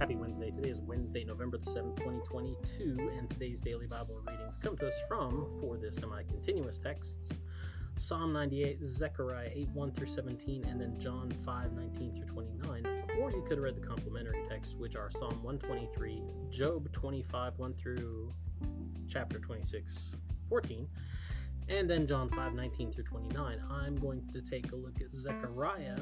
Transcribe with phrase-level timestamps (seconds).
[0.00, 0.50] today.
[0.50, 4.94] Today is Wednesday, November the 7th, 2022, and today's daily Bible readings come to us
[5.06, 7.36] from, for the semi continuous texts,
[7.96, 12.86] Psalm 98, Zechariah 8, 1 through 17, and then John 5, 19 through 29.
[13.20, 18.32] Or you could read the complementary texts, which are Psalm 123, Job 25, 1 through
[19.06, 20.16] chapter 26,
[20.48, 20.88] 14,
[21.68, 23.62] and then John 5, 19 through 29.
[23.70, 25.98] I'm going to take a look at Zechariah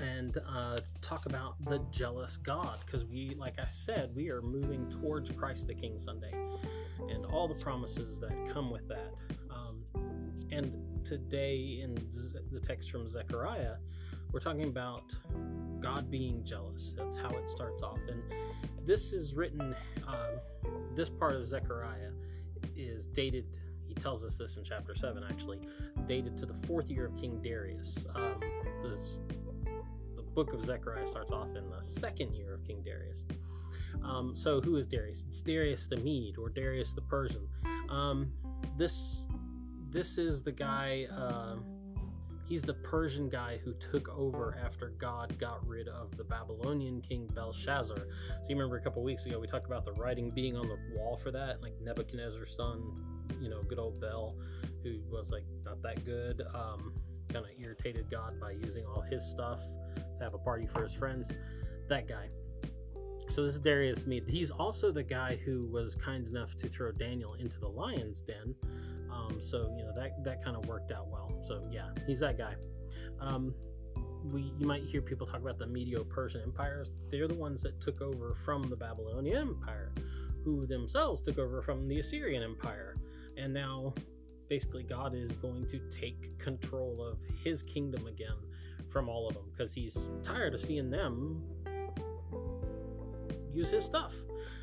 [0.00, 4.88] and uh, talk about the jealous God because we, like I said, we are moving
[4.90, 6.32] towards Christ the King Sunday
[7.08, 9.12] and all the promises that come with that.
[9.50, 9.82] Um,
[10.50, 10.72] and
[11.04, 13.76] today, in Z- the text from Zechariah,
[14.32, 15.14] we're talking about
[15.80, 16.94] God being jealous.
[16.96, 18.00] That's how it starts off.
[18.08, 18.22] And
[18.84, 19.74] this is written,
[20.06, 22.10] um, this part of Zechariah
[22.76, 23.46] is dated
[23.86, 25.60] he tells us this in chapter 7 actually
[26.06, 28.40] dated to the fourth year of king darius um,
[28.82, 29.20] this
[30.36, 33.24] book of Zechariah starts off in the second year of King Darius.
[34.04, 35.24] Um, so, who is Darius?
[35.26, 37.48] It's Darius the Mede or Darius the Persian.
[37.88, 38.30] Um,
[38.76, 39.26] this
[39.88, 41.06] this is the guy.
[41.10, 41.56] Uh,
[42.46, 47.26] he's the Persian guy who took over after God got rid of the Babylonian king
[47.34, 47.96] Belshazzar.
[47.96, 50.76] So you remember a couple weeks ago we talked about the writing being on the
[50.94, 52.92] wall for that, like Nebuchadnezzar's son,
[53.40, 54.36] you know, good old Bel,
[54.82, 56.42] who was like not that good.
[56.54, 56.92] Um,
[57.32, 59.60] kind of irritated God by using all his stuff
[60.20, 61.30] have a party for his friends.
[61.88, 62.28] That guy.
[63.28, 64.24] So this is Darius Mede.
[64.28, 68.54] He's also the guy who was kind enough to throw Daniel into the lion's den.
[69.10, 71.32] Um, so you know that that kind of worked out well.
[71.42, 72.54] So yeah, he's that guy.
[73.20, 73.54] Um,
[74.32, 76.92] we you might hear people talk about the Medo-Persian empires.
[77.10, 79.92] They're the ones that took over from the Babylonian Empire,
[80.44, 82.96] who themselves took over from the Assyrian Empire,
[83.36, 83.94] and now
[84.48, 88.36] basically God is going to take control of His kingdom again
[88.88, 91.42] from all of them because he's tired of seeing them
[93.52, 94.14] use his stuff.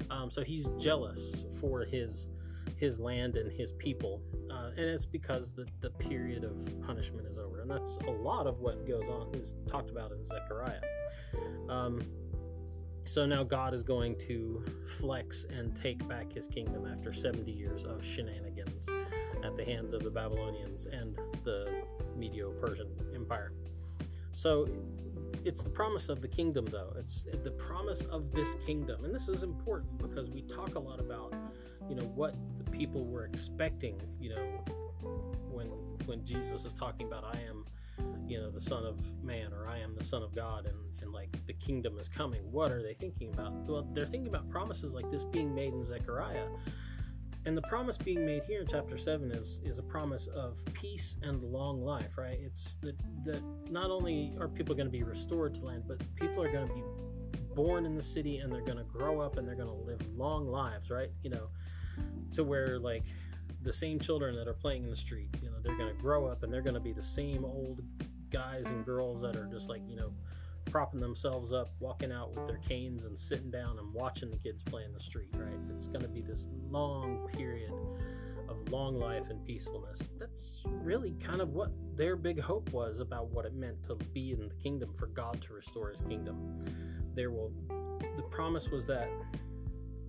[0.09, 2.27] Um, so he's jealous for his
[2.77, 4.21] his land and his people,
[4.51, 8.47] uh, and it's because the the period of punishment is over, and that's a lot
[8.47, 10.81] of what goes on is talked about in Zechariah.
[11.69, 12.01] Um,
[13.05, 14.63] so now God is going to
[14.97, 18.89] flex and take back his kingdom after 70 years of shenanigans
[19.43, 21.83] at the hands of the Babylonians and the
[22.15, 23.53] Medo Persian Empire.
[24.31, 24.67] So
[25.45, 26.93] it's the promise of the kingdom, though.
[26.97, 29.03] It's the promise of this kingdom.
[29.05, 31.33] And this is important because we talk a lot about,
[31.89, 34.63] you know, what the people were expecting, you know,
[35.51, 35.67] when
[36.05, 37.65] when Jesus is talking about I am,
[38.27, 41.11] you know, the Son of Man or I am the Son of God and, and
[41.11, 42.41] like the kingdom is coming.
[42.51, 43.53] What are they thinking about?
[43.67, 46.47] Well, they're thinking about promises like this being made in Zechariah
[47.45, 51.17] and the promise being made here in chapter 7 is is a promise of peace
[51.21, 52.39] and long life right?
[52.41, 52.95] It's that
[53.25, 56.67] that not only are people going to be restored to land but people are going
[56.67, 56.83] to be
[57.55, 60.01] born in the city and they're going to grow up and they're going to live
[60.15, 61.09] long lives right?
[61.21, 61.49] You know
[62.33, 63.05] to where like
[63.61, 66.25] the same children that are playing in the street you know they're going to grow
[66.25, 67.81] up and they're going to be the same old
[68.29, 70.11] guys and girls that are just like you know
[70.65, 74.63] propping themselves up, walking out with their canes and sitting down and watching the kids
[74.63, 75.59] play in the street, right?
[75.75, 77.73] It's going to be this long period
[78.49, 80.09] of long life and peacefulness.
[80.17, 84.31] That's really kind of what their big hope was about what it meant to be
[84.31, 86.63] in the kingdom, for God to restore his kingdom.
[87.15, 87.51] There will,
[88.15, 89.09] the promise was that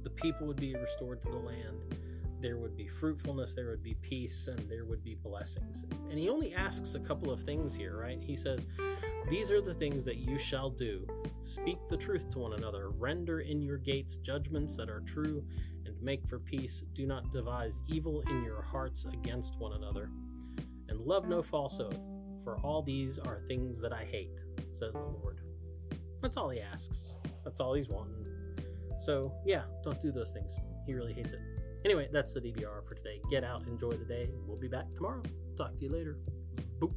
[0.02, 1.96] the people would be restored to the land
[2.44, 5.86] there would be fruitfulness, there would be peace, and there would be blessings.
[6.10, 8.22] And he only asks a couple of things here, right?
[8.22, 8.66] He says,
[9.30, 11.06] These are the things that you shall do.
[11.40, 15.42] Speak the truth to one another, render in your gates judgments that are true,
[15.86, 16.82] and make for peace.
[16.92, 20.10] Do not devise evil in your hearts against one another.
[20.90, 21.98] And love no false oath,
[22.42, 24.36] for all these are things that I hate,
[24.72, 25.40] says the Lord.
[26.20, 27.16] That's all he asks.
[27.42, 28.26] That's all he's wanting.
[28.98, 30.54] So, yeah, don't do those things.
[30.86, 31.40] He really hates it.
[31.84, 33.20] Anyway, that's the DBR for today.
[33.30, 34.30] Get out, enjoy the day.
[34.46, 35.22] We'll be back tomorrow.
[35.56, 36.16] Talk to you later.
[36.78, 36.94] Boop.